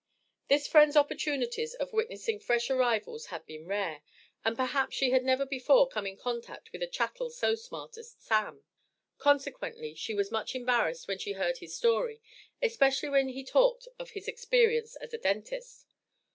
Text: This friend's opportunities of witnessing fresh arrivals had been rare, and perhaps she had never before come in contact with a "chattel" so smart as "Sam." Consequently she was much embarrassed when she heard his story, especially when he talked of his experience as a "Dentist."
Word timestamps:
This 0.47 0.67
friend's 0.67 0.95
opportunities 0.97 1.75
of 1.75 1.93
witnessing 1.93 2.39
fresh 2.39 2.71
arrivals 2.71 3.27
had 3.27 3.45
been 3.45 3.67
rare, 3.67 4.01
and 4.43 4.57
perhaps 4.57 4.95
she 4.95 5.11
had 5.11 5.23
never 5.23 5.45
before 5.45 5.87
come 5.87 6.07
in 6.07 6.17
contact 6.17 6.71
with 6.71 6.81
a 6.81 6.87
"chattel" 6.87 7.29
so 7.29 7.53
smart 7.53 7.97
as 7.97 8.15
"Sam." 8.17 8.63
Consequently 9.19 9.93
she 9.93 10.15
was 10.15 10.31
much 10.31 10.55
embarrassed 10.55 11.07
when 11.07 11.19
she 11.19 11.33
heard 11.33 11.59
his 11.59 11.75
story, 11.77 12.19
especially 12.63 13.09
when 13.09 13.27
he 13.27 13.43
talked 13.43 13.87
of 13.99 14.09
his 14.17 14.27
experience 14.27 14.95
as 14.95 15.13
a 15.13 15.19
"Dentist." 15.19 15.85